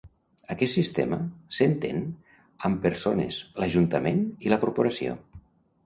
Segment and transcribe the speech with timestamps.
[0.53, 1.19] Aquest sistema
[1.59, 2.01] s'estén
[2.71, 5.21] amb persones, l'ajuntament, i la corporació.